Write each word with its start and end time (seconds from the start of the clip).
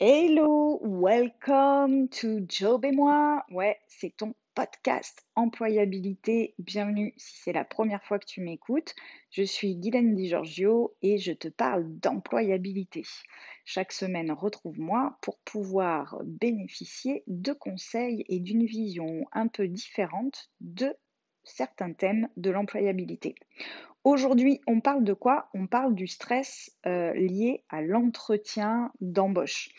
Hello, 0.00 0.80
welcome 0.82 2.08
to 2.08 2.40
Job 2.48 2.84
et 2.84 2.90
moi. 2.90 3.44
Ouais, 3.52 3.78
c'est 3.86 4.16
ton 4.16 4.34
podcast 4.56 5.24
employabilité. 5.36 6.56
Bienvenue 6.58 7.14
si 7.16 7.36
c'est 7.36 7.52
la 7.52 7.64
première 7.64 8.02
fois 8.02 8.18
que 8.18 8.26
tu 8.26 8.40
m'écoutes. 8.40 8.92
Je 9.30 9.44
suis 9.44 9.76
Guylaine 9.76 10.16
Di 10.16 10.28
Giorgio 10.28 10.96
et 11.00 11.18
je 11.18 11.30
te 11.30 11.46
parle 11.46 11.84
d'employabilité. 12.00 13.04
Chaque 13.64 13.92
semaine, 13.92 14.32
retrouve-moi 14.32 15.16
pour 15.20 15.38
pouvoir 15.38 16.18
bénéficier 16.24 17.22
de 17.28 17.52
conseils 17.52 18.24
et 18.28 18.40
d'une 18.40 18.66
vision 18.66 19.24
un 19.30 19.46
peu 19.46 19.68
différente 19.68 20.50
de 20.60 20.92
certains 21.44 21.92
thèmes 21.92 22.28
de 22.36 22.50
l'employabilité. 22.50 23.36
Aujourd'hui, 24.04 24.60
on 24.66 24.82
parle 24.82 25.02
de 25.02 25.14
quoi? 25.14 25.48
On 25.54 25.66
parle 25.66 25.94
du 25.94 26.06
stress 26.06 26.70
euh, 26.84 27.14
lié 27.14 27.64
à 27.70 27.80
l'entretien 27.80 28.92
d'embauche. 29.00 29.70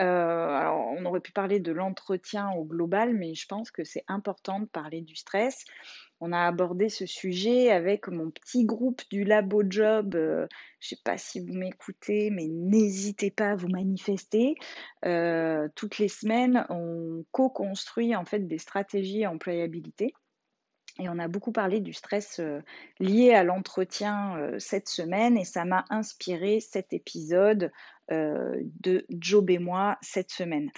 Euh, 0.00 0.48
alors, 0.48 0.94
on 0.98 1.04
aurait 1.04 1.20
pu 1.20 1.32
parler 1.32 1.60
de 1.60 1.72
l'entretien 1.72 2.50
au 2.52 2.64
global, 2.64 3.12
mais 3.12 3.34
je 3.34 3.46
pense 3.46 3.70
que 3.70 3.84
c'est 3.84 4.04
important 4.08 4.60
de 4.60 4.64
parler 4.64 5.02
du 5.02 5.14
stress. 5.14 5.66
On 6.20 6.32
a 6.32 6.46
abordé 6.46 6.88
ce 6.88 7.04
sujet 7.04 7.70
avec 7.70 8.08
mon 8.08 8.30
petit 8.30 8.64
groupe 8.64 9.02
du 9.10 9.24
Labo 9.24 9.62
Job. 9.68 10.14
Euh, 10.14 10.46
je 10.80 10.94
ne 10.94 10.96
sais 10.96 11.02
pas 11.04 11.18
si 11.18 11.40
vous 11.40 11.52
m'écoutez, 11.52 12.30
mais 12.30 12.46
n'hésitez 12.46 13.30
pas 13.30 13.50
à 13.50 13.56
vous 13.56 13.68
manifester. 13.68 14.54
toutes 15.02 15.98
les 15.98 16.08
semaines, 16.08 16.64
on 16.70 17.26
co-construit 17.30 18.16
en 18.16 18.24
fait 18.24 18.48
des 18.48 18.58
stratégies 18.58 19.26
employabilité. 19.26 20.14
Et 20.98 21.08
on 21.08 21.18
a 21.18 21.28
beaucoup 21.28 21.52
parlé 21.52 21.80
du 21.80 21.92
stress 21.92 22.40
euh, 22.40 22.60
lié 23.00 23.34
à 23.34 23.44
l'entretien 23.44 24.36
euh, 24.38 24.58
cette 24.58 24.88
semaine 24.88 25.36
et 25.36 25.44
ça 25.44 25.64
m'a 25.64 25.84
inspiré 25.90 26.60
cet 26.60 26.92
épisode 26.92 27.70
de 28.10 29.06
Job 29.10 29.50
et 29.50 29.58
moi 29.58 29.98
cette 30.00 30.30
semaine. 30.30 30.70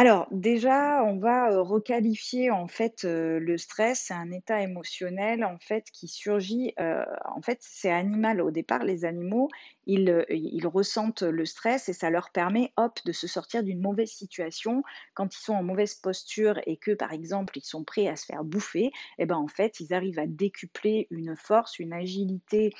Alors 0.00 0.28
déjà, 0.30 1.02
on 1.02 1.18
va 1.18 1.50
euh, 1.50 1.60
requalifier 1.60 2.52
en 2.52 2.68
fait 2.68 3.04
euh, 3.04 3.40
le 3.40 3.58
stress, 3.58 4.04
c'est 4.06 4.14
un 4.14 4.30
état 4.30 4.60
émotionnel 4.60 5.44
en 5.44 5.58
fait 5.58 5.90
qui 5.92 6.06
surgit. 6.06 6.72
en 6.78 7.42
fait, 7.42 7.58
c'est 7.62 7.90
animal 7.90 8.40
au 8.40 8.52
départ. 8.52 8.84
Les 8.84 9.04
animaux, 9.04 9.48
ils, 9.86 10.66
ressentent 10.72 11.22
le 11.22 11.44
stress 11.46 11.88
et 11.88 11.92
ça 11.92 12.10
leur 12.10 12.30
permet, 12.30 12.72
hop, 12.76 13.00
de 13.06 13.12
se 13.12 13.26
sortir 13.26 13.64
d'une 13.64 13.80
mauvaise 13.80 14.10
situation. 14.10 14.84
Quand 15.14 15.34
ils 15.34 15.40
sont 15.40 15.54
en 15.54 15.64
mauvaise 15.64 15.94
posture 15.94 16.60
et 16.66 16.76
que 16.76 16.92
par 16.92 17.12
exemple 17.12 17.58
ils 17.58 17.64
sont 17.64 17.82
prêts 17.82 18.06
à 18.06 18.14
se 18.14 18.26
faire 18.26 18.44
bouffer, 18.44 18.92
eh 19.18 19.26
ben 19.26 19.36
en 19.36 19.48
fait 19.48 19.80
ils 19.80 19.92
arrivent 19.94 20.20
à 20.20 20.26
décupler 20.26 21.08
une 21.10 21.34
force, 21.36 21.80
une 21.80 21.92
agilité 21.92 22.72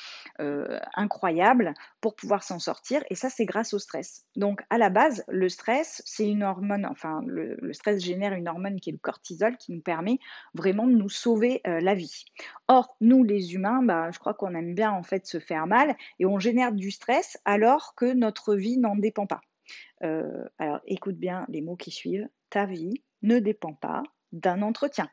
incroyable 0.94 1.74
pour 2.00 2.14
pouvoir 2.14 2.44
s'en 2.44 2.60
sortir. 2.60 3.02
Et 3.10 3.16
ça, 3.16 3.30
c'est 3.30 3.46
grâce 3.46 3.74
au 3.74 3.78
stress. 3.78 3.87
Donc, 4.36 4.62
à 4.70 4.78
la 4.78 4.90
base, 4.90 5.24
le 5.28 5.48
stress, 5.48 6.02
c'est 6.04 6.28
une 6.28 6.42
hormone, 6.42 6.86
enfin, 6.86 7.20
le, 7.26 7.56
stress 7.72 8.02
génère 8.02 8.32
une 8.32 8.48
hormone 8.48 8.80
qui 8.80 8.90
est 8.90 8.92
le 8.92 8.98
cortisol, 8.98 9.56
qui 9.56 9.72
nous 9.72 9.80
permet 9.80 10.18
vraiment 10.54 10.86
de 10.86 10.92
nous 10.92 11.08
sauver 11.08 11.60
euh, 11.66 11.80
la 11.80 11.94
vie. 11.94 12.24
Or, 12.68 12.96
nous, 13.00 13.24
les 13.24 13.54
humains, 13.54 13.82
bah, 13.82 14.10
je 14.10 14.18
crois 14.18 14.34
qu'on 14.34 14.54
aime 14.54 14.74
bien, 14.74 14.92
en 14.92 15.02
fait, 15.02 15.26
se 15.26 15.38
faire 15.38 15.66
mal 15.66 15.96
et 16.18 16.26
on 16.26 16.38
génère 16.38 16.72
du 16.72 16.90
stress 16.90 17.38
alors 17.44 17.94
que 17.94 18.12
notre 18.12 18.54
vie 18.54 18.78
n'en 18.78 18.96
dépend 18.96 19.26
pas. 19.26 19.40
Euh, 20.02 20.44
alors, 20.58 20.80
écoute 20.86 21.16
bien 21.16 21.44
les 21.48 21.60
mots 21.60 21.76
qui 21.76 21.90
suivent. 21.90 22.28
Ta 22.50 22.66
vie 22.66 23.02
ne 23.22 23.38
dépend 23.38 23.74
pas 23.74 24.02
d'un 24.32 24.62
entretien. 24.62 25.08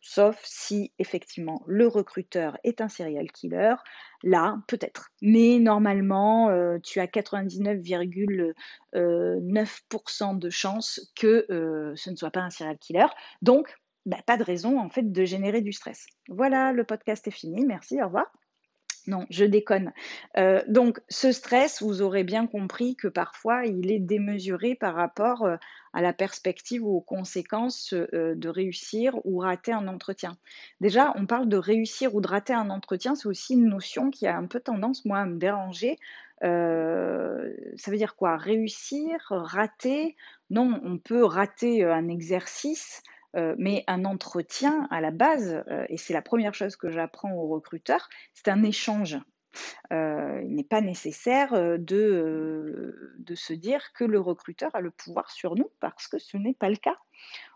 Sauf 0.00 0.40
si 0.44 0.92
effectivement 0.98 1.62
le 1.66 1.86
recruteur 1.86 2.58
est 2.64 2.80
un 2.80 2.88
serial 2.88 3.30
killer, 3.32 3.74
là 4.22 4.58
peut-être. 4.68 5.10
Mais 5.22 5.58
normalement, 5.58 6.50
euh, 6.50 6.78
tu 6.82 7.00
as 7.00 7.06
99,9% 7.06 8.54
euh, 8.94 10.38
de 10.38 10.50
chances 10.50 11.12
que 11.16 11.46
euh, 11.50 11.92
ce 11.96 12.10
ne 12.10 12.16
soit 12.16 12.30
pas 12.30 12.40
un 12.40 12.50
serial 12.50 12.78
killer. 12.78 13.06
Donc, 13.42 13.74
bah, 14.06 14.18
pas 14.26 14.36
de 14.36 14.44
raison 14.44 14.78
en 14.78 14.88
fait 14.88 15.10
de 15.12 15.24
générer 15.24 15.60
du 15.60 15.72
stress. 15.72 16.06
Voilà, 16.28 16.72
le 16.72 16.84
podcast 16.84 17.26
est 17.26 17.32
fini. 17.32 17.64
Merci, 17.66 18.00
au 18.02 18.06
revoir. 18.06 18.26
Non, 19.08 19.24
je 19.30 19.46
déconne. 19.46 19.94
Euh, 20.36 20.62
donc, 20.68 21.00
ce 21.08 21.32
stress, 21.32 21.82
vous 21.82 22.02
aurez 22.02 22.24
bien 22.24 22.46
compris 22.46 22.94
que 22.94 23.08
parfois, 23.08 23.64
il 23.64 23.90
est 23.90 24.00
démesuré 24.00 24.74
par 24.74 24.94
rapport 24.94 25.46
euh, 25.46 25.56
à 25.94 26.02
la 26.02 26.12
perspective 26.12 26.84
ou 26.84 26.96
aux 26.96 27.00
conséquences 27.00 27.94
euh, 27.94 28.34
de 28.34 28.48
réussir 28.50 29.14
ou 29.24 29.38
rater 29.38 29.72
un 29.72 29.88
entretien. 29.88 30.36
Déjà, 30.82 31.14
on 31.16 31.24
parle 31.24 31.48
de 31.48 31.56
réussir 31.56 32.14
ou 32.14 32.20
de 32.20 32.28
rater 32.28 32.52
un 32.52 32.68
entretien, 32.68 33.14
c'est 33.14 33.28
aussi 33.28 33.54
une 33.54 33.70
notion 33.70 34.10
qui 34.10 34.26
a 34.26 34.36
un 34.36 34.44
peu 34.44 34.60
tendance, 34.60 35.06
moi, 35.06 35.20
à 35.20 35.24
me 35.24 35.38
déranger. 35.38 35.96
ça 36.42 37.90
veut 37.90 37.96
dire 37.96 38.14
quoi? 38.14 38.36
Réussir, 38.36 39.16
rater? 39.30 40.16
Non, 40.50 40.82
on 40.84 40.98
peut 40.98 41.24
rater 41.24 41.82
un 41.82 42.08
exercice, 42.08 43.02
euh, 43.36 43.54
mais 43.58 43.84
un 43.86 44.04
entretien, 44.04 44.86
à 44.90 45.00
la 45.00 45.10
base, 45.10 45.62
euh, 45.68 45.84
et 45.88 45.96
c'est 45.96 46.14
la 46.14 46.22
première 46.22 46.54
chose 46.54 46.76
que 46.76 46.90
j'apprends 46.90 47.32
aux 47.32 47.48
recruteurs, 47.48 48.08
c'est 48.32 48.48
un 48.48 48.62
échange. 48.62 49.18
Euh, 49.92 50.40
il 50.44 50.54
n'est 50.54 50.64
pas 50.64 50.80
nécessaire 50.80 51.52
de, 51.52 53.14
de 53.18 53.34
se 53.34 53.52
dire 53.52 53.92
que 53.92 54.04
le 54.04 54.20
recruteur 54.20 54.74
a 54.74 54.80
le 54.80 54.90
pouvoir 54.90 55.30
sur 55.30 55.56
nous 55.56 55.70
parce 55.80 56.06
que 56.06 56.18
ce 56.18 56.36
n'est 56.36 56.54
pas 56.54 56.68
le 56.68 56.76
cas 56.76 56.96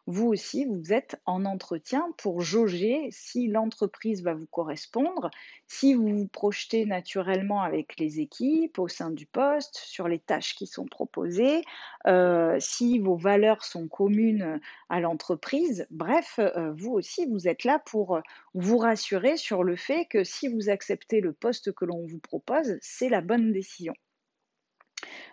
vous 0.07 0.27
aussi, 0.27 0.65
vous 0.65 0.93
êtes 0.93 1.21
en 1.27 1.45
entretien 1.45 2.13
pour 2.19 2.41
jauger 2.41 3.09
si 3.13 3.47
l'entreprise 3.47 4.25
va 4.25 4.35
vous 4.35 4.49
correspondre, 4.49 5.31
si 5.69 5.95
vous 5.95 6.09
vous 6.09 6.27
projetez 6.27 6.87
naturellement 6.87 7.63
avec 7.63 7.99
les 8.01 8.19
équipes 8.19 8.81
au 8.81 8.89
sein 8.89 9.11
du 9.11 9.27
poste, 9.27 9.77
sur 9.77 10.09
les 10.09 10.19
tâches 10.19 10.57
qui 10.57 10.67
sont 10.67 10.87
proposées, 10.87 11.63
euh, 12.09 12.57
si 12.59 12.99
vos 12.99 13.17
valeurs 13.17 13.65
sont 13.65 13.87
communes 13.87 14.61
à 14.89 15.01
l'entreprise. 15.01 15.87
Bref, 15.91 16.41
euh, 16.41 16.73
vous 16.73 16.91
aussi, 16.91 17.27
vous 17.27 17.47
êtes 17.47 17.63
là 17.63 17.79
pour 17.79 18.21
vous 18.55 18.79
rassurer 18.79 19.37
sur 19.37 19.63
le 19.63 19.77
fait 19.77 20.07
que 20.07 20.25
si 20.25 20.49
vous 20.49 20.69
acceptez 20.69 21.21
le 21.21 21.33
poste 21.33 21.73
que 21.73 21.85
l'on 21.85 22.05
vous 22.07 22.19
propose, 22.19 22.77
c'est 22.81 23.09
la 23.09 23.21
bonne 23.21 23.53
décision. 23.53 23.95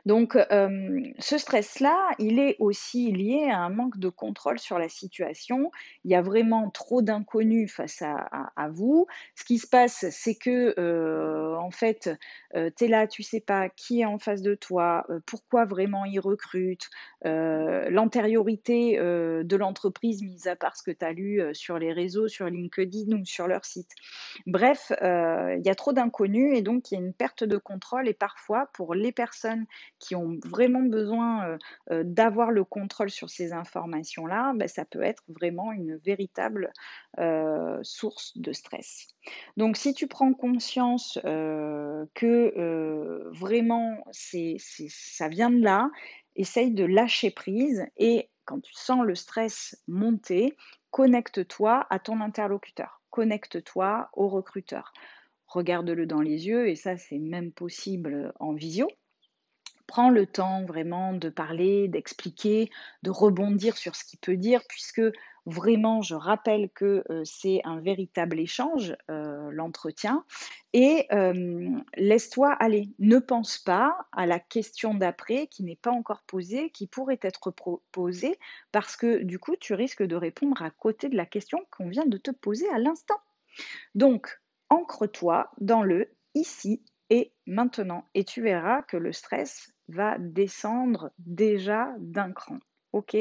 Donc, 0.06 0.36
euh, 0.36 1.02
ce 1.20 1.38
stress-là, 1.38 2.12
il 2.20 2.40
est 2.40 2.56
aussi 2.60 3.12
lié 3.12 3.50
à 3.52 3.60
un 3.60 3.70
manque 3.70 3.98
de 3.98 4.10
contrôle 4.10 4.60
sur 4.60 4.80
la 4.80 4.90
situation. 4.90 5.72
Il 6.06 6.12
y 6.12 6.16
a 6.16 6.22
vraiment 6.22 6.70
trop 6.70 7.02
d'inconnus 7.02 7.72
face 7.72 8.02
à, 8.02 8.70
vous. 8.72 9.08
Ce 9.36 9.44
qui 9.44 9.58
se 9.58 9.68
passe, 9.68 10.06
c'est 10.12 10.36
que, 10.36 10.74
euh, 10.80 11.56
en 11.58 11.72
fait, 11.72 12.10
euh, 12.56 12.70
tu 12.76 12.86
es 12.86 12.88
là, 12.88 13.08
tu 13.08 13.24
sais 13.24 13.40
pas 13.40 13.70
qui 13.70 14.02
est 14.02 14.06
en 14.06 14.20
face 14.20 14.42
de 14.42 14.56
toi, 14.56 15.06
pourquoi 15.26 15.66
vraiment 15.66 16.06
ils 16.06 16.20
recrutent, 16.20 16.90
l'antériorité 17.24 18.98
de 18.98 19.56
l'entreprise, 19.56 20.22
mis 20.22 20.48
à 20.48 20.56
part 20.56 20.78
ce 20.78 20.84
que 20.84 20.92
tu 20.92 21.06
as 21.06 21.12
lu 21.12 21.42
sur 21.54 21.80
les 21.80 21.92
réseaux, 21.94 22.28
sur 22.28 22.48
LinkedIn 22.48 23.16
ou 23.16 23.26
sur 23.26 23.48
leur 23.48 23.66
site. 23.66 23.92
Bref, 24.46 24.92
il 25.02 25.62
y 25.64 25.70
a 25.70 25.76
trop 25.76 25.94
d'inconnus 25.94 26.58
et 26.58 26.62
donc 26.62 26.92
il 26.92 26.96
y 26.96 26.98
a 26.98 27.02
une 27.02 27.14
perte 27.14 27.44
de 27.44 27.58
contrôle 27.58 28.08
et 28.08 28.14
parfois 28.14 28.70
pour 28.74 28.94
les 28.94 29.12
personnes 29.12 29.66
qui 30.00 30.16
ont 30.16 30.38
vraiment 30.46 30.82
besoin 30.82 31.46
euh, 31.46 31.58
euh, 31.92 32.04
d'avoir 32.06 32.52
le 32.52 32.64
contrôle 32.64 33.10
sur 33.10 33.30
ces 33.30 33.54
informations-là, 33.54 34.54
ben, 34.56 34.68
ça 34.68 34.86
peut 34.86 35.02
être 35.02 35.24
vraiment 35.28 35.72
une 35.72 35.98
véritable 35.98 36.72
euh, 37.20 37.80
source 37.84 38.38
de 38.38 38.52
stress. 38.52 39.08
Donc 39.58 39.78
si 39.78 39.94
tu 39.94 40.08
prends 40.08 40.34
conscience 40.34 41.20
que 41.22 43.30
vraiment 43.32 44.04
ça 44.12 45.28
vient 45.28 45.52
de 45.52 45.62
là, 45.62 45.90
essaye 46.36 46.72
de 46.72 46.86
lâcher 46.86 47.32
prise 47.32 47.86
et 47.98 48.30
quand 48.46 48.62
tu 48.62 48.74
sens 48.74 49.06
le 49.06 49.16
stress 49.16 49.78
monter, 49.88 50.56
connecte-toi 50.92 51.86
à 51.90 52.00
ton 52.00 52.22
interlocuteur, 52.22 53.02
connecte-toi 53.12 54.10
au 54.14 54.30
recruteur 54.30 54.94
regarde-le 55.50 56.06
dans 56.06 56.22
les 56.22 56.48
yeux, 56.48 56.70
et 56.70 56.76
ça 56.76 56.98
c'est 56.98 57.18
même 57.18 57.52
possible 57.52 58.34
en 58.40 58.54
visio, 58.54 58.88
prends 59.90 60.12
le 60.12 60.28
temps 60.28 60.64
vraiment 60.66 61.14
de 61.14 61.30
parler, 61.30 61.88
d'expliquer, 61.88 62.70
de 63.02 63.10
rebondir 63.10 63.76
sur 63.76 63.96
ce 63.96 64.06
qu'il 64.06 64.20
peut 64.20 64.38
dire, 64.38 64.62
puisque 64.70 65.02
vraiment, 65.48 66.04
je 66.04 66.14
rappelle 66.14 66.70
que 66.70 67.04
euh, 67.10 67.24
c'est 67.26 67.62
un 67.64 67.80
véritable 67.80 68.40
échange, 68.40 68.96
euh, 69.10 69.50
l'entretien, 69.52 70.24
et 70.74 71.08
euh, 71.12 71.72
laisse-toi 71.98 72.54
aller. 72.54 72.90
Ne 73.00 73.18
pense 73.18 73.58
pas 73.58 73.98
à 74.12 74.28
la 74.28 74.40
question 74.40 74.94
d'après 74.94 75.48
qui 75.48 75.64
n'est 75.64 75.76
pas 75.76 75.92
encore 75.92 76.22
posée, 76.22 76.70
qui 76.70 76.86
pourrait 76.86 77.20
être 77.24 77.52
posée, 77.92 78.38
parce 78.72 78.96
que 78.96 79.24
du 79.24 79.40
coup, 79.40 79.56
tu 79.60 79.74
risques 79.74 80.04
de 80.04 80.16
répondre 80.16 80.62
à 80.62 80.70
côté 80.70 81.10
de 81.10 81.18
la 81.18 81.26
question 81.26 81.66
qu'on 81.72 81.90
vient 81.90 82.06
de 82.06 82.18
te 82.18 82.30
poser 82.30 82.70
à 82.70 82.78
l'instant. 82.78 83.20
Donc, 83.96 84.40
ancre-toi 84.70 85.50
dans 85.60 85.82
le 85.82 86.12
ici 86.36 86.84
et 87.10 87.34
maintenant, 87.48 88.06
et 88.14 88.24
tu 88.24 88.44
verras 88.44 88.84
que 88.84 88.98
le 88.98 89.14
stress 89.14 89.74
va 89.90 90.18
descendre 90.20 91.12
déjà 91.20 91.94
d'un 92.00 92.32
cran. 92.32 92.60
Ok? 92.94 93.16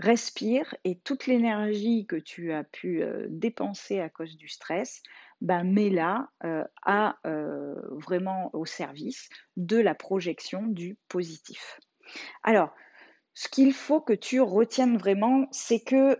Respire 0.00 0.74
et 0.84 0.98
toute 0.98 1.26
l'énergie 1.26 2.06
que 2.06 2.16
tu 2.16 2.52
as 2.52 2.64
pu 2.64 3.02
euh, 3.02 3.26
dépenser 3.28 4.00
à 4.00 4.08
cause 4.08 4.36
du 4.36 4.48
stress, 4.48 5.02
ben 5.40 5.62
mets-la 5.62 6.28
euh, 6.44 6.64
euh, 7.26 7.74
vraiment 7.90 8.50
au 8.54 8.64
service 8.64 9.28
de 9.56 9.76
la 9.76 9.94
projection 9.94 10.66
du 10.66 10.96
positif. 11.08 11.78
Alors, 12.42 12.74
ce 13.34 13.48
qu'il 13.48 13.72
faut 13.72 14.00
que 14.00 14.12
tu 14.12 14.40
retiennes 14.40 14.96
vraiment, 14.96 15.46
c'est 15.50 15.80
que 15.80 16.18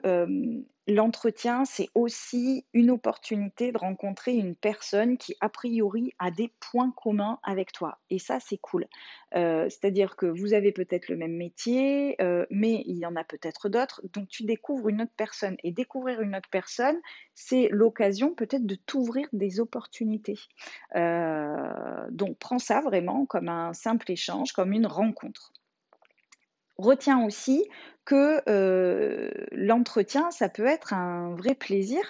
l'entretien, 0.87 1.65
c'est 1.65 1.89
aussi 1.95 2.67
une 2.75 2.91
opportunité 2.91 3.73
de 3.73 3.79
rencontrer 3.79 4.35
une 4.35 4.55
personne 4.55 5.17
qui, 5.17 5.35
a 5.41 5.49
priori, 5.49 6.13
a 6.19 6.31
des 6.31 6.53
points 6.61 6.91
communs 6.91 7.39
avec 7.43 7.73
toi. 7.73 7.99
Et 8.11 8.19
ça, 8.19 8.39
c'est 8.39 8.59
cool. 8.59 8.87
C'est-à-dire 9.33 10.17
que 10.17 10.27
vous 10.27 10.53
avez 10.53 10.73
peut-être 10.73 11.09
le 11.09 11.17
même 11.17 11.37
métier, 11.37 12.17
mais 12.51 12.83
il 12.85 12.99
y 12.99 13.07
en 13.07 13.17
a 13.17 13.25
peut-être 13.25 13.69
d'autres. 13.69 14.03
Donc, 14.13 14.29
tu 14.29 14.45
découvres 14.45 14.89
une 14.89 15.03
autre 15.03 15.15
personne. 15.17 15.57
Et 15.63 15.73
découvrir 15.73 16.21
une 16.21 16.37
autre 16.37 16.51
personne, 16.51 17.01
c'est 17.35 17.69
l'occasion 17.71 18.35
peut-être 18.35 18.67
de 18.67 18.75
t'ouvrir 18.75 19.27
des 19.33 19.61
opportunités. 19.61 20.41
donc, 20.95 22.39
prends 22.39 22.59
ça 22.59 22.81
vraiment 22.81 23.25
comme 23.25 23.49
un 23.49 23.73
simple 23.73 24.11
échange, 24.11 24.53
comme 24.53 24.73
une 24.73 24.87
rencontre. 24.87 25.53
Retiens 26.79 27.25
aussi 27.25 27.65
que 28.05 28.43
euh, 28.49 29.31
l'entretien, 29.53 30.31
ça 30.31 30.49
peut 30.49 30.67
être 30.67 30.93
un 30.93 31.35
vrai 31.37 31.55
plaisir. 31.55 32.03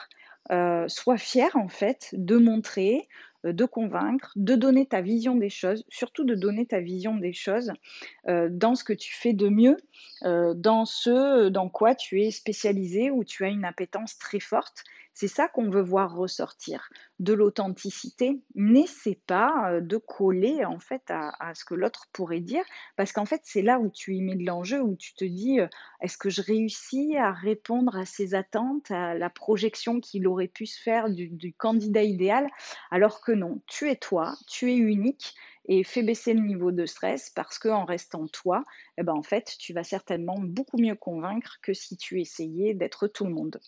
Euh, 0.50 0.86
sois 0.88 1.16
fier 1.16 1.56
en 1.56 1.68
fait 1.68 2.10
de 2.12 2.36
montrer, 2.36 3.08
euh, 3.46 3.54
de 3.54 3.64
convaincre, 3.64 4.30
de 4.36 4.54
donner 4.54 4.84
ta 4.84 5.00
vision 5.00 5.36
des 5.36 5.48
choses, 5.48 5.84
surtout 5.88 6.24
de 6.24 6.34
donner 6.34 6.66
ta 6.66 6.80
vision 6.80 7.16
des 7.16 7.32
choses 7.32 7.72
dans 8.26 8.74
ce 8.74 8.84
que 8.84 8.92
tu 8.92 9.14
fais 9.14 9.32
de 9.32 9.48
mieux, 9.48 9.76
dans 10.22 10.84
ce 10.84 11.48
dans 11.48 11.70
quoi 11.70 11.94
tu 11.94 12.22
es 12.22 12.30
spécialisé, 12.30 13.10
où 13.10 13.24
tu 13.24 13.44
as 13.44 13.48
une 13.48 13.64
appétence 13.64 14.18
très 14.18 14.40
forte 14.40 14.84
c'est 15.14 15.28
ça 15.28 15.46
qu'on 15.46 15.70
veut 15.70 15.82
voir 15.82 16.14
ressortir, 16.14 16.90
de 17.20 17.32
l'authenticité, 17.32 18.42
n'essaie 18.56 19.20
pas 19.26 19.70
euh, 19.70 19.80
de 19.80 19.96
coller 19.96 20.64
en 20.64 20.80
fait 20.80 21.02
à, 21.08 21.54
ce 21.54 21.64
que 21.64 21.74
l'autre 21.74 22.08
pourrait 22.12 22.40
dire, 22.40 22.64
parce 22.96 23.12
qu'en 23.12 23.24
fait 23.24 23.40
c'est 23.44 23.62
là 23.62 23.78
où 23.78 23.88
tu 23.90 24.14
y 24.16 24.20
mets 24.20 24.34
de 24.34 24.44
l'enjeu, 24.44 24.82
où 24.82 24.96
tu 24.96 25.14
te 25.14 25.24
dis 25.24 25.60
euh, 25.60 25.68
est-ce 26.00 26.18
que 26.18 26.30
je 26.30 26.42
réussis 26.42 27.16
à 27.16 27.32
répondre 27.32 27.96
à 27.96 28.04
ses 28.04 28.34
attentes, 28.34 28.90
à 28.90 29.14
la 29.14 29.30
projection 29.30 30.00
qu'il 30.00 30.26
aurait 30.26 30.48
pu 30.48 30.66
se 30.66 30.82
faire 30.82 31.08
du, 31.08 31.54
candidat 31.56 32.02
idéal, 32.02 32.48
alors 32.90 33.20
que 33.20 33.32
non, 33.32 33.62
tu 33.68 33.88
es 33.88 33.96
toi, 33.96 34.34
tu 34.48 34.72
es 34.72 34.76
unique 34.76 35.34
et 35.66 35.84
fais 35.84 36.02
baisser 36.02 36.34
le 36.34 36.40
niveau 36.40 36.72
de 36.72 36.86
stress 36.86 37.30
parce 37.30 37.58
qu'en 37.60 37.84
restant 37.84 38.26
toi, 38.26 38.64
eh 38.98 39.04
ben 39.04 39.14
en 39.14 39.22
fait, 39.22 39.54
tu 39.58 39.72
vas 39.72 39.84
certainement 39.84 40.38
beaucoup 40.38 40.78
mieux 40.78 40.96
convaincre 40.96 41.58
que 41.62 41.72
si 41.72 41.96
tu 41.96 42.20
essayais 42.20 42.74
d'être 42.74 43.06
tout 43.06 43.24
le 43.24 43.32
monde. 43.32 43.60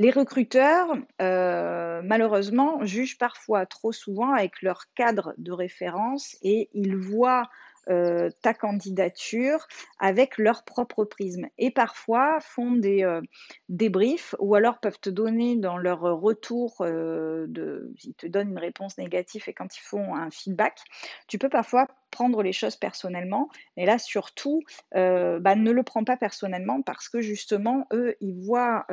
Les 0.00 0.12
recruteurs, 0.12 0.96
euh, 1.20 2.02
malheureusement, 2.04 2.84
jugent 2.84 3.18
parfois 3.18 3.66
trop 3.66 3.90
souvent 3.90 4.32
avec 4.32 4.62
leur 4.62 4.84
cadre 4.94 5.34
de 5.38 5.50
référence 5.50 6.36
et 6.40 6.70
ils 6.72 6.96
voient 6.96 7.48
euh, 7.88 8.30
ta 8.42 8.54
candidature 8.54 9.66
avec 9.98 10.38
leur 10.38 10.62
propre 10.62 11.04
prisme. 11.04 11.48
Et 11.58 11.72
parfois 11.72 12.38
font 12.38 12.70
des 12.70 13.02
euh, 13.02 13.22
débriefs 13.68 14.36
ou 14.38 14.54
alors 14.54 14.78
peuvent 14.78 15.00
te 15.00 15.10
donner 15.10 15.56
dans 15.56 15.78
leur 15.78 16.02
retour, 16.02 16.76
de, 16.80 17.92
ils 18.04 18.14
te 18.14 18.28
donnent 18.28 18.50
une 18.50 18.58
réponse 18.58 18.98
négative 18.98 19.42
et 19.48 19.52
quand 19.52 19.76
ils 19.76 19.82
font 19.82 20.14
un 20.14 20.30
feedback, 20.30 20.78
tu 21.26 21.38
peux 21.38 21.48
parfois 21.48 21.88
prendre 22.12 22.44
les 22.44 22.52
choses 22.52 22.76
personnellement. 22.76 23.48
Et 23.76 23.84
là, 23.84 23.98
surtout, 23.98 24.62
bah, 24.92 25.56
ne 25.56 25.70
le 25.72 25.82
prends 25.82 26.04
pas 26.04 26.16
personnellement 26.16 26.82
parce 26.82 27.08
que 27.08 27.20
justement, 27.20 27.88
eux, 27.92 28.14
ils 28.20 28.38
voient 28.38 28.86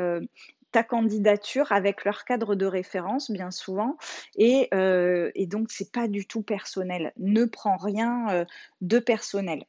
candidature 0.83 1.71
avec 1.71 2.05
leur 2.05 2.25
cadre 2.25 2.55
de 2.55 2.65
référence, 2.65 3.31
bien 3.31 3.51
souvent. 3.51 3.97
Et, 4.35 4.67
euh, 4.73 5.31
et 5.35 5.47
donc, 5.47 5.71
c'est 5.71 5.91
pas 5.91 6.07
du 6.07 6.25
tout 6.25 6.41
personnel. 6.41 7.13
Ne 7.17 7.45
prends 7.45 7.77
rien 7.77 8.29
euh, 8.29 8.45
de 8.81 8.99
personnel. 8.99 9.63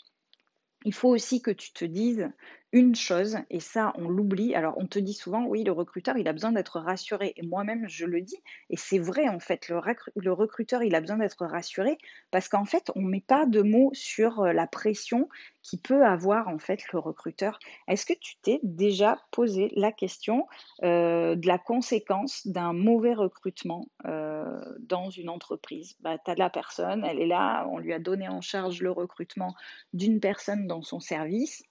Il 0.87 0.95
faut 0.95 1.09
aussi 1.09 1.43
que 1.43 1.51
tu 1.51 1.73
te 1.73 1.85
dises, 1.85 2.31
une 2.71 2.95
chose, 2.95 3.39
et 3.51 3.59
ça 3.59 3.93
on 3.97 4.09
l'oublie, 4.09 4.55
alors 4.55 4.75
on 4.77 4.87
te 4.87 5.01
dit 5.01 5.15
souvent, 5.15 5.45
oui, 5.47 5.65
le 5.65 5.73
recruteur, 5.73 6.17
il 6.17 6.29
a 6.29 6.33
besoin 6.33 6.53
d'être 6.53 6.79
rassuré, 6.79 7.33
et 7.37 7.45
moi-même 7.45 7.89
je 7.89 8.07
le 8.07 8.21
dis, 8.21 8.41
et 8.71 8.77
c'est 8.77 8.99
vrai 8.99 9.29
en 9.29 9.41
fait, 9.41 9.69
le, 9.69 10.33
recruteur, 10.33 10.83
il 10.83 10.95
a 10.95 11.01
besoin 11.01 11.17
d'être 11.17 11.45
rassuré, 11.47 11.99
parce 12.31 12.49
qu'en 12.49 12.65
fait, 12.65 12.93
on 12.95 13.03
ne 13.03 13.09
met 13.09 13.25
pas 13.27 13.47
de 13.47 13.63
mots 13.63 13.91
sur 13.95 14.43
euh, 14.43 14.53
la 14.53 14.67
pression 14.67 15.29
qui 15.63 15.79
peut 15.79 16.05
avoir 16.05 16.49
en 16.49 16.59
fait 16.59 16.81
le 16.93 16.99
recruteur. 16.99 17.59
Est-ce 17.89 18.07
que 18.07 18.13
tu 18.13 18.37
t'es 18.43 18.61
déjà 18.63 19.19
posé 19.33 19.73
la 19.75 19.91
question 19.91 20.47
euh, 20.85 21.35
de 21.35 21.49
la 21.49 21.59
conséquence 21.59 22.47
d'un 22.47 22.73
mauvais 22.73 23.15
recrutement 23.15 23.89
euh, 24.07 24.36
dans 24.79 25.11
une 25.11 25.29
entreprise 25.29 25.97
bah, 26.01 26.19
Tu 26.25 26.31
as 26.31 26.35
la 26.35 26.51
personne, 26.51 27.05
elle 27.05 27.21
est 27.21 27.27
là, 27.27 27.67
on 27.71 27.79
lui 27.79 27.93
a 27.93 27.99
donné 27.99 28.29
en 28.29 28.41
charge 28.41 28.81
le 28.83 28.91
recrutement 28.91 29.55
d'une 29.93 30.21
personne 30.21 30.67
dans 30.67 30.83
son 30.83 31.01
service, 31.01 31.63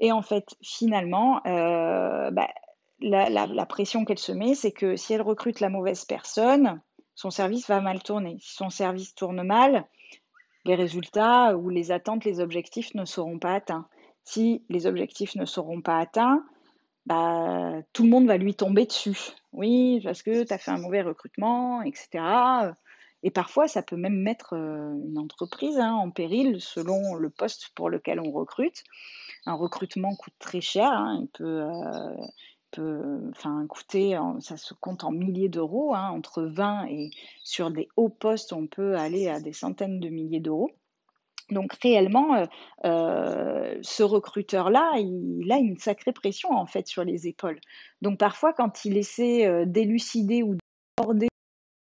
et 0.00 0.12
en 0.12 0.22
fait, 0.22 0.56
finalement, 0.62 1.40
euh, 1.46 2.30
bah, 2.30 2.48
la, 3.00 3.66
pression 3.66 4.04
qu'elle 4.04 4.18
se 4.18 4.32
met, 4.32 4.54
c'est 4.54 4.72
que 4.72 4.96
si 4.96 5.12
elle 5.12 5.22
recrute 5.22 5.60
la 5.60 5.68
mauvaise 5.68 6.04
personne, 6.04 6.80
son 7.14 7.30
service 7.30 7.68
va 7.68 7.80
mal 7.80 8.02
tourner. 8.02 8.38
Si 8.40 8.54
son 8.54 8.70
service 8.70 9.14
tourne 9.14 9.42
mal, 9.42 9.86
les 10.64 10.74
résultats 10.74 11.56
ou 11.56 11.68
les 11.68 11.92
attentes, 11.92 12.24
les 12.24 12.40
objectifs 12.40 12.94
ne 12.94 13.04
seront 13.04 13.38
pas 13.38 13.54
atteints. 13.54 13.88
Si 14.24 14.64
les 14.68 14.86
objectifs 14.86 15.36
ne 15.36 15.44
seront 15.44 15.80
pas 15.80 15.98
atteints, 15.98 16.44
bah, 17.06 17.82
tout 17.92 18.02
le 18.02 18.10
monde 18.10 18.26
va 18.26 18.36
lui 18.36 18.54
tomber 18.54 18.86
dessus. 18.86 19.18
Oui, 19.52 20.00
parce 20.04 20.22
que 20.22 20.44
tu 20.44 20.52
as 20.52 20.58
fait 20.58 20.70
un 20.70 20.78
mauvais 20.78 21.02
recrutement, 21.02 21.82
etc. 21.82 22.08
Et 23.22 23.30
parfois, 23.30 23.68
ça 23.68 23.82
peut 23.82 23.96
même 23.96 24.20
mettre 24.20 24.54
euh, 24.54 24.94
une 25.08 25.18
entreprise 25.18 25.78
hein, 25.78 25.94
en 25.94 26.10
péril 26.10 26.60
selon 26.60 27.14
le 27.14 27.30
poste 27.30 27.70
pour 27.74 27.90
lequel 27.90 28.20
on 28.20 28.30
recrute 28.30 28.84
un 29.46 29.54
recrutement 29.54 30.14
coûte 30.14 30.34
très 30.38 30.60
cher. 30.60 30.90
Hein. 30.90 31.20
il 31.22 31.28
peut, 31.28 31.62
euh, 31.62 32.16
peut 32.72 33.30
enfin, 33.30 33.66
coûter, 33.68 34.18
ça 34.40 34.56
se 34.56 34.74
compte 34.74 35.04
en 35.04 35.12
milliers 35.12 35.48
d'euros, 35.48 35.94
hein, 35.94 36.10
entre 36.10 36.42
20 36.42 36.86
et 36.88 37.10
sur 37.42 37.70
des 37.70 37.88
hauts 37.96 38.08
postes, 38.08 38.52
on 38.52 38.66
peut 38.66 38.96
aller 38.96 39.28
à 39.28 39.40
des 39.40 39.52
centaines 39.52 40.00
de 40.00 40.08
milliers 40.08 40.40
d'euros. 40.40 40.70
Donc 41.50 41.74
réellement, 41.82 42.34
euh, 42.34 42.44
euh, 42.84 43.78
ce 43.82 44.02
recruteur-là, 44.02 44.94
il, 44.98 45.50
a 45.50 45.58
une 45.58 45.78
sacrée 45.78 46.12
pression 46.12 46.50
en 46.50 46.66
fait 46.66 46.86
sur 46.86 47.04
les 47.04 47.28
épaules. 47.28 47.60
Donc 48.02 48.18
parfois, 48.18 48.52
quand 48.52 48.84
il 48.84 48.96
essaie 48.96 49.64
d'élucider 49.66 50.42
ou 50.42 50.56
d'aborder, 50.98 51.28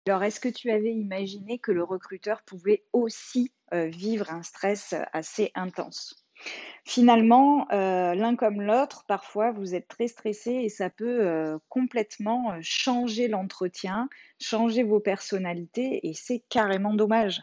alors 0.07 0.23
est-ce 0.23 0.41
que 0.41 0.49
tu 0.49 0.71
avais 0.71 0.93
imaginé 0.93 1.59
que 1.59 1.73
le 1.73 1.83
recruteur 1.83 2.43
pouvait 2.43 2.85
aussi 2.93 3.53
vivre 3.73 4.33
un 4.33 4.43
stress 4.43 4.95
assez 5.13 5.51
intense? 5.55 6.27
Finalement, 6.85 7.69
euh, 7.73 8.15
l'un 8.15 8.35
comme 8.37 8.63
l'autre, 8.63 9.05
parfois, 9.07 9.53
vous 9.53 9.75
êtes 9.75 9.87
très 9.87 10.09
stressé 10.09 10.51
et 10.51 10.69
ça 10.69 10.91
peut 10.91 11.21
euh, 11.21 11.59
complètement 11.69 12.53
euh, 12.53 12.59
changer 12.63 13.29
l'entretien, 13.29 14.09
changer 14.41 14.83
vos 14.83 14.99
personnalités 14.99 16.09
et 16.09 16.15
c'est 16.15 16.43
carrément 16.49 16.95
dommage. 16.95 17.43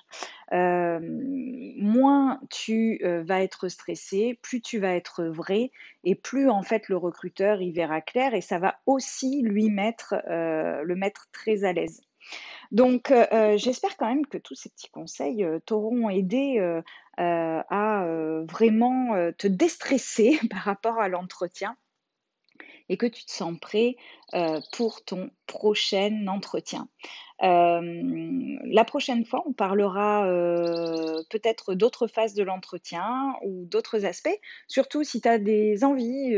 moins 0.52 2.42
tu 2.50 3.00
vas 3.04 3.42
être 3.42 3.68
stressé, 3.68 4.40
plus 4.42 4.62
tu 4.62 4.80
vas 4.80 4.96
être 4.96 5.24
vrai 5.24 5.72
et 6.04 6.16
plus 6.16 6.50
en 6.50 6.64
fait 6.64 6.90
le 6.90 6.98
recruteur 6.98 7.62
y 7.62 7.72
verra 7.72 8.02
clair 8.02 8.34
et 8.34 8.42
ça 8.42 8.58
va 8.60 8.80
aussi 8.86 9.42
lui 9.44 9.70
le 9.70 10.96
mettre 10.96 11.30
très 11.32 11.64
à 11.64 11.74
l'aise. 11.74 12.02
Donc, 12.72 13.12
euh, 13.12 13.26
euh, 13.32 13.58
j'espère 13.58 13.98
quand 13.98 14.08
même 14.08 14.26
que 14.26 14.38
tous 14.38 14.56
ces 14.56 14.70
petits 14.70 14.90
conseils 14.90 15.44
euh, 15.44 15.60
t'auront 15.60 16.10
aidé 16.10 16.60
à 17.18 18.06
vraiment 18.48 19.32
te 19.38 19.48
déstresser 19.48 20.40
par 20.52 20.62
rapport 20.62 21.00
à 21.00 21.10
l'entretien 21.10 21.76
et 22.90 22.98
que 22.98 23.06
tu 23.06 23.26
te 23.26 23.32
sens 23.32 23.58
prêt 23.60 23.96
euh, 24.34 24.60
pour 24.74 25.04
ton 25.04 25.30
prochain 25.46 26.26
entretien. 26.28 26.88
Euh, 27.44 28.58
la 28.66 28.84
prochaine 28.84 29.24
fois, 29.24 29.44
on 29.46 29.54
parlera 29.54 30.28
euh, 30.28 31.22
peut-être 31.30 31.76
d'autres 31.76 32.08
phases 32.08 32.34
de 32.34 32.44
l'entretien 32.44 33.36
ou 33.44 33.66
d'autres 33.66 34.06
aspects. 34.06 34.40
Surtout 34.68 35.04
si 35.04 35.22
tu 35.22 35.28
as 35.28 35.38
des 35.38 35.84
envies 35.84 36.32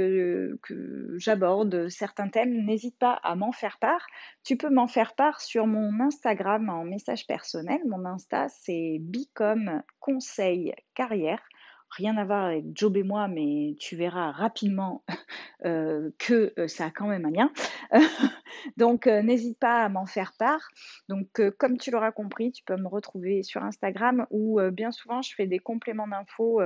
que 0.62 1.16
j'aborde 1.18 1.88
certains 1.90 2.28
thèmes, 2.30 2.66
n'hésite 2.66 2.98
pas 3.00 3.14
à 3.24 3.36
m'en 3.36 3.52
faire 3.52 3.78
part. 3.80 4.06
Tu 4.44 4.58
peux 4.58 4.70
m'en 4.70 4.88
faire 4.88 5.16
part 5.16 5.42
sur 5.42 5.68
mon 5.68 6.00
Instagram 6.02 6.70
en 6.70 6.84
message 6.84 7.26
personnel. 7.28 7.80
Mon 7.88 8.06
Insta, 8.06 8.48
c'est 8.50 8.98
Bicom 9.00 9.82
Conseil 10.00 10.74
Carrière 10.96 11.42
rien 11.90 12.18
à 12.18 12.26
voir 12.26 12.46
avec 12.46 12.66
Job 12.74 12.98
et 12.98 13.04
moi, 13.04 13.28
mais 13.28 13.76
tu 13.80 13.96
verras 13.96 14.32
rapidement 14.32 15.04
euh, 15.66 16.12
que 16.18 16.54
euh, 16.58 16.68
ça 16.68 16.86
a 16.86 16.92
quand 16.92 17.08
même 17.08 17.26
un 17.26 17.32
lien. 17.32 17.52
Donc, 18.78 19.08
euh, 19.08 19.22
n'hésite 19.22 19.60
pas 19.60 19.84
à 19.84 19.90
m'en 19.90 20.06
faire 20.06 20.34
part. 20.38 20.70
Donc, 21.08 21.42
comme 21.58 21.78
tu 21.78 21.92
l'auras 21.92 22.12
compris, 22.12 22.52
tu 22.52 22.64
peux 22.64 22.78
me 22.78 22.88
retrouver 22.88 23.44
sur 23.44 23.64
Instagram 23.64 24.26
où 24.32 24.60
bien 24.72 24.92
souvent 24.92 25.22
je 25.22 25.34
fais 25.34 25.48
des 25.48 25.60
compléments 25.60 26.08
d'infos 26.08 26.62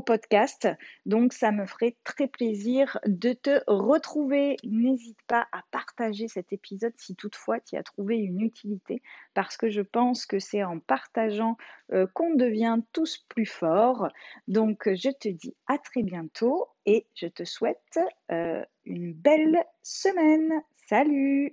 podcast. 0.00 0.68
Donc 1.06 1.32
ça 1.32 1.50
me 1.50 1.66
ferait 1.66 1.96
très 2.04 2.28
plaisir 2.28 2.98
de 3.06 3.32
te 3.32 3.60
retrouver. 3.66 4.56
N'hésite 4.64 5.18
pas 5.26 5.48
à 5.52 5.62
partager 5.70 6.28
cet 6.28 6.52
épisode 6.52 6.92
si 6.96 7.16
toutefois 7.16 7.60
tu 7.60 7.76
as 7.76 7.82
trouvé 7.82 8.16
une 8.16 8.40
utilité 8.40 9.02
parce 9.34 9.56
que 9.56 9.68
je 9.68 9.82
pense 9.82 10.26
que 10.26 10.38
c'est 10.38 10.62
en 10.62 10.78
partageant 10.78 11.56
qu'on 12.12 12.34
devient 12.34 12.78
tous 12.92 13.24
plus 13.28 13.46
forts. 13.46 14.08
Donc 14.46 14.68
Donc, 14.68 14.94
je 14.94 15.08
te 15.08 15.28
dis 15.28 15.56
à 15.66 15.78
très 15.78 16.02
bientôt 16.02 16.68
et 16.84 17.06
je 17.14 17.26
te 17.26 17.42
souhaite 17.44 17.98
euh, 18.30 18.62
une 18.84 19.14
belle 19.14 19.64
semaine. 19.82 20.52
Salut 20.88 21.50